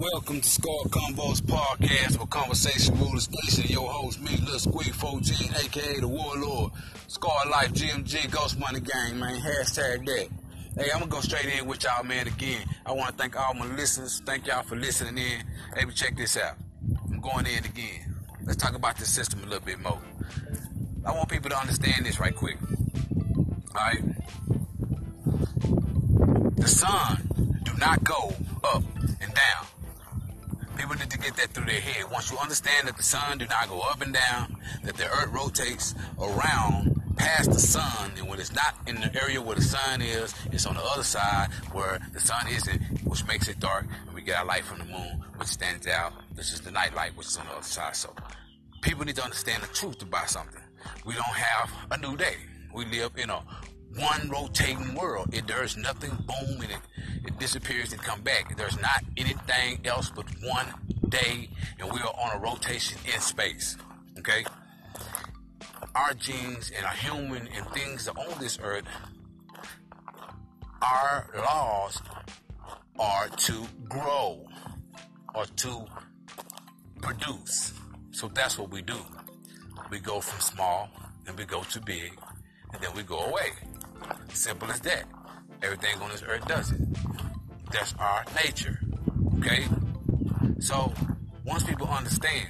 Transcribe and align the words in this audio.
Welcome 0.00 0.40
to 0.40 0.48
Scar 0.48 0.84
Combos 0.86 1.42
Podcast 1.42 2.16
for 2.16 2.26
Conversation 2.28 2.98
Rulers 2.98 3.24
Station. 3.24 3.70
Your 3.70 3.86
host, 3.86 4.18
me, 4.18 4.34
Lil 4.46 4.58
Squeak 4.58 4.94
4G, 4.94 5.62
aka 5.62 6.00
the 6.00 6.08
Warlord. 6.08 6.72
Scar 7.06 7.50
Life, 7.50 7.74
GMG, 7.74 8.30
Ghost 8.30 8.58
Money 8.58 8.80
Gang, 8.80 9.18
man. 9.18 9.38
Hashtag 9.38 10.06
that. 10.06 10.28
Hey, 10.82 10.90
I'm 10.90 11.00
gonna 11.00 11.10
go 11.10 11.20
straight 11.20 11.54
in 11.54 11.66
with 11.66 11.84
y'all, 11.84 12.02
man, 12.02 12.26
again. 12.26 12.66
I 12.86 12.92
wanna 12.92 13.12
thank 13.12 13.38
all 13.38 13.52
my 13.52 13.66
listeners. 13.76 14.22
Thank 14.24 14.46
y'all 14.46 14.62
for 14.62 14.74
listening 14.74 15.18
in. 15.18 15.46
Hey, 15.76 15.84
but 15.84 15.94
check 15.94 16.16
this 16.16 16.38
out. 16.38 16.56
I'm 17.10 17.20
going 17.20 17.44
in 17.44 17.62
again. 17.66 18.16
Let's 18.44 18.56
talk 18.56 18.74
about 18.74 18.96
this 18.96 19.10
system 19.10 19.40
a 19.40 19.48
little 19.48 19.66
bit 19.66 19.80
more. 19.80 20.00
I 21.04 21.12
want 21.12 21.28
people 21.28 21.50
to 21.50 21.58
understand 21.58 22.06
this 22.06 22.18
right 22.18 22.34
quick. 22.34 22.56
Alright? 23.76 24.02
The 26.56 26.68
sun 26.68 27.60
do 27.64 27.72
not 27.76 28.02
go 28.02 28.32
up 28.64 28.82
Once 32.20 32.32
you 32.32 32.38
understand 32.38 32.86
that 32.86 32.98
the 32.98 33.02
sun 33.02 33.38
do 33.38 33.46
not 33.46 33.66
go 33.66 33.80
up 33.80 34.02
and 34.02 34.12
down, 34.12 34.54
that 34.84 34.94
the 34.94 35.06
earth 35.06 35.30
rotates 35.32 35.94
around 36.20 37.00
past 37.16 37.50
the 37.50 37.58
sun, 37.58 38.12
and 38.18 38.28
when 38.28 38.38
it's 38.38 38.52
not 38.52 38.74
in 38.86 38.96
the 38.96 39.22
area 39.22 39.40
where 39.40 39.56
the 39.56 39.62
sun 39.62 40.02
is, 40.02 40.34
it's 40.52 40.66
on 40.66 40.74
the 40.74 40.82
other 40.82 41.02
side 41.02 41.48
where 41.72 41.98
the 42.12 42.20
sun 42.20 42.46
isn't, 42.48 42.78
which 43.04 43.26
makes 43.26 43.48
it 43.48 43.58
dark, 43.58 43.86
and 44.04 44.14
we 44.14 44.20
get 44.20 44.36
our 44.36 44.44
light 44.44 44.64
from 44.64 44.80
the 44.80 44.84
moon, 44.84 45.24
which 45.38 45.48
stands 45.48 45.86
out. 45.86 46.12
This 46.34 46.52
is 46.52 46.60
the 46.60 46.70
night 46.70 46.94
light, 46.94 47.16
which 47.16 47.26
is 47.26 47.38
on 47.38 47.46
the 47.46 47.52
other 47.52 47.62
side. 47.62 47.96
So 47.96 48.14
people 48.82 49.06
need 49.06 49.16
to 49.16 49.24
understand 49.24 49.62
the 49.62 49.68
truth 49.68 50.02
about 50.02 50.28
something. 50.28 50.60
We 51.06 51.14
don't 51.14 51.24
have 51.24 51.70
a 51.90 51.96
new 51.96 52.18
day. 52.18 52.36
We 52.74 52.84
live 52.84 53.12
in 53.16 53.30
a 53.30 53.42
one 53.96 54.28
rotating 54.28 54.94
world. 54.94 55.30
It 55.32 55.46
there's 55.46 55.78
nothing 55.78 56.10
boom 56.10 56.60
and 56.60 56.70
it, 56.70 56.80
it 57.24 57.38
disappears 57.38 57.94
and 57.94 58.02
come 58.02 58.20
back. 58.20 58.58
There's 58.58 58.78
not 58.78 59.04
anything 59.16 59.80
else 59.86 60.12
but 60.14 60.26
one 60.42 60.66
day 61.10 61.48
and 61.78 61.92
we 61.92 61.98
are 62.00 62.14
on 62.14 62.36
a 62.36 62.40
rotation 62.40 62.98
in 63.12 63.20
space. 63.20 63.76
Okay? 64.18 64.44
Our 65.94 66.14
genes 66.14 66.70
and 66.76 66.86
our 66.86 66.92
human 66.92 67.48
and 67.48 67.66
things 67.70 68.08
on 68.08 68.38
this 68.40 68.58
earth, 68.62 68.84
our 70.82 71.30
laws 71.36 72.00
are 72.98 73.28
to 73.28 73.66
grow 73.88 74.46
or 75.34 75.44
to 75.44 75.86
produce. 77.02 77.72
So 78.12 78.28
that's 78.28 78.58
what 78.58 78.70
we 78.70 78.82
do. 78.82 78.98
We 79.90 79.98
go 79.98 80.20
from 80.20 80.40
small 80.40 80.90
and 81.26 81.36
we 81.36 81.44
go 81.44 81.62
to 81.62 81.80
big 81.80 82.12
and 82.72 82.82
then 82.82 82.90
we 82.94 83.02
go 83.02 83.18
away. 83.18 83.50
Simple 84.32 84.70
as 84.70 84.80
that. 84.80 85.04
Everything 85.62 86.00
on 86.00 86.10
this 86.10 86.22
earth 86.26 86.46
does 86.46 86.72
it. 86.72 86.80
That's 87.72 87.94
our 87.98 88.24
nature. 88.44 88.78
Okay? 89.38 89.66
So, 90.70 90.92
once 91.44 91.64
people 91.64 91.88
understand, 91.88 92.46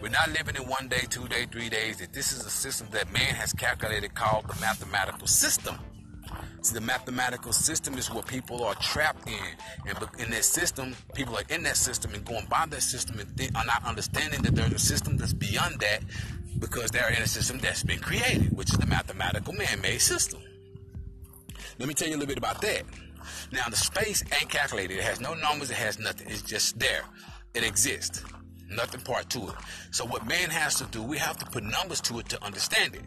we're 0.00 0.08
not 0.08 0.30
living 0.30 0.54
in 0.54 0.68
one 0.68 0.86
day, 0.86 1.00
two 1.10 1.26
day, 1.26 1.46
three 1.50 1.68
days, 1.68 1.96
that 1.96 2.12
this 2.12 2.30
is 2.30 2.46
a 2.46 2.48
system 2.48 2.86
that 2.92 3.12
man 3.12 3.34
has 3.34 3.52
calculated 3.52 4.14
called 4.14 4.46
the 4.46 4.54
mathematical 4.60 5.26
system. 5.26 5.76
See, 6.62 6.74
the 6.74 6.80
mathematical 6.80 7.52
system 7.52 7.98
is 7.98 8.08
what 8.08 8.28
people 8.28 8.62
are 8.62 8.76
trapped 8.76 9.26
in. 9.26 9.34
And 9.84 9.98
in 10.20 10.30
that 10.30 10.44
system, 10.44 10.94
people 11.16 11.34
are 11.34 11.42
in 11.48 11.64
that 11.64 11.76
system 11.76 12.14
and 12.14 12.24
going 12.24 12.46
by 12.46 12.66
that 12.66 12.82
system 12.84 13.18
and 13.18 13.36
th- 13.36 13.50
are 13.56 13.64
not 13.64 13.84
understanding 13.84 14.40
that 14.42 14.54
there's 14.54 14.72
a 14.72 14.78
system 14.78 15.16
that's 15.16 15.34
beyond 15.34 15.80
that 15.80 16.04
because 16.60 16.92
they're 16.92 17.10
in 17.10 17.20
a 17.20 17.26
system 17.26 17.58
that's 17.58 17.82
been 17.82 17.98
created, 17.98 18.56
which 18.56 18.70
is 18.70 18.78
the 18.78 18.86
mathematical 18.86 19.54
man 19.54 19.80
made 19.82 20.00
system. 20.00 20.40
Let 21.80 21.88
me 21.88 21.94
tell 21.94 22.06
you 22.06 22.14
a 22.14 22.18
little 22.18 22.28
bit 22.28 22.38
about 22.38 22.60
that. 22.60 22.84
Now, 23.52 23.62
the 23.68 23.76
space 23.76 24.22
ain't 24.38 24.48
calculated. 24.50 24.98
It 24.98 25.04
has 25.04 25.20
no 25.20 25.34
numbers. 25.34 25.70
It 25.70 25.76
has 25.76 25.98
nothing. 25.98 26.28
It's 26.28 26.42
just 26.42 26.78
there. 26.78 27.02
It 27.54 27.64
exists. 27.64 28.22
Nothing 28.68 29.00
part 29.00 29.28
to 29.30 29.48
it. 29.48 29.54
So 29.90 30.04
what 30.04 30.26
man 30.26 30.50
has 30.50 30.76
to 30.76 30.84
do, 30.84 31.02
we 31.02 31.18
have 31.18 31.36
to 31.38 31.46
put 31.46 31.62
numbers 31.62 32.00
to 32.02 32.18
it 32.18 32.28
to 32.30 32.44
understand 32.44 32.94
it. 32.94 33.02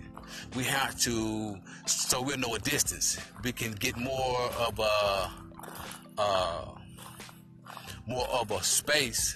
We 0.56 0.64
have 0.66 0.98
to, 1.02 1.58
so 1.86 2.22
we'll 2.22 2.38
know 2.38 2.56
a 2.56 2.60
distance. 2.60 3.18
We 3.44 3.52
can 3.52 3.72
get 3.74 3.98
more 3.98 4.52
of 4.60 4.80
a, 4.80 5.32
uh, 6.18 6.66
more 8.06 8.28
of 8.28 8.52
a 8.52 8.64
space 8.64 9.36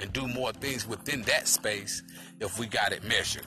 and 0.00 0.12
do 0.12 0.26
more 0.26 0.52
things 0.52 0.86
within 0.86 1.22
that 1.22 1.46
space 1.46 2.02
if 2.40 2.58
we 2.58 2.66
got 2.66 2.92
it 2.92 3.04
measured. 3.04 3.46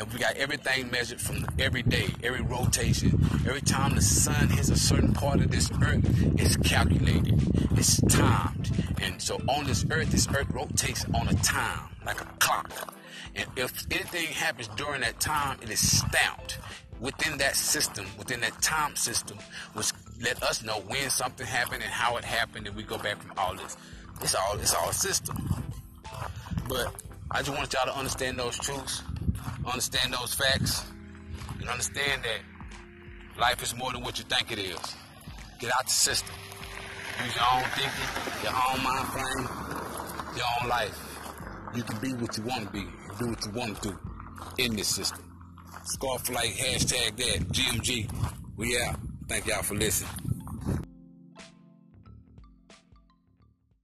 And 0.00 0.10
we 0.14 0.18
got 0.18 0.34
everything 0.36 0.90
measured 0.90 1.20
from 1.20 1.44
every 1.58 1.82
day, 1.82 2.08
every 2.22 2.40
rotation, 2.40 3.22
every 3.46 3.60
time 3.60 3.94
the 3.94 4.00
sun 4.00 4.48
hits 4.48 4.70
a 4.70 4.76
certain 4.76 5.12
part 5.12 5.40
of 5.40 5.50
this 5.50 5.70
earth, 5.82 6.00
it's 6.40 6.56
calculated, 6.56 7.38
it's 7.72 8.00
timed. 8.08 8.70
And 9.02 9.20
so 9.20 9.34
on 9.46 9.66
this 9.66 9.84
earth, 9.90 10.10
this 10.10 10.26
earth 10.34 10.46
rotates 10.54 11.04
on 11.14 11.28
a 11.28 11.34
time, 11.34 11.90
like 12.06 12.18
a 12.18 12.24
clock. 12.38 12.94
And 13.36 13.46
if 13.56 13.86
anything 13.90 14.28
happens 14.28 14.68
during 14.68 15.02
that 15.02 15.20
time, 15.20 15.58
it 15.60 15.68
is 15.68 15.98
stamped 15.98 16.58
within 16.98 17.36
that 17.36 17.54
system, 17.54 18.06
within 18.16 18.40
that 18.40 18.62
time 18.62 18.96
system, 18.96 19.36
which 19.74 19.92
let 20.22 20.42
us 20.42 20.64
know 20.64 20.80
when 20.86 21.10
something 21.10 21.46
happened 21.46 21.82
and 21.82 21.92
how 21.92 22.16
it 22.16 22.24
happened, 22.24 22.66
and 22.66 22.74
we 22.74 22.84
go 22.84 22.96
back 22.96 23.20
from 23.20 23.34
all 23.36 23.54
this. 23.54 23.76
It's 24.22 24.34
all 24.34 24.54
it's 24.54 24.74
all 24.74 24.88
a 24.88 24.94
system. 24.94 25.62
But 26.70 26.90
I 27.30 27.42
just 27.42 27.54
want 27.54 27.70
y'all 27.74 27.84
to 27.84 27.98
understand 27.98 28.38
those 28.38 28.58
truths 28.58 29.02
understand 29.66 30.12
those 30.12 30.34
facts, 30.34 30.84
and 31.58 31.68
understand 31.68 32.22
that 32.22 33.40
life 33.40 33.62
is 33.62 33.74
more 33.76 33.92
than 33.92 34.02
what 34.02 34.18
you 34.18 34.24
think 34.24 34.52
it 34.52 34.58
is. 34.58 34.96
Get 35.58 35.70
out 35.74 35.84
the 35.84 35.90
system. 35.90 36.34
Use 37.24 37.36
your 37.36 37.44
own 37.52 37.64
thinking, 37.76 38.42
your 38.42 38.52
own 38.52 38.82
mind 38.82 39.08
frame, 39.08 40.36
your 40.36 40.46
own 40.62 40.68
life. 40.68 41.10
You 41.74 41.82
can 41.82 41.98
be 42.00 42.12
what 42.14 42.36
you 42.36 42.44
want 42.44 42.66
to 42.66 42.70
be, 42.72 42.86
do 43.18 43.28
what 43.28 43.44
you 43.44 43.52
want 43.52 43.82
to 43.82 43.88
do 43.90 43.98
in 44.58 44.74
this 44.76 44.88
system. 44.88 45.24
Scarf 45.84 46.24
Scar 46.24 46.36
Life, 46.36 46.56
hashtag 46.56 47.16
that, 47.16 47.48
GMG. 47.48 48.10
We 48.56 48.78
out. 48.80 48.98
Thank 49.28 49.46
y'all 49.46 49.62
for 49.62 49.74
listening. 49.74 50.29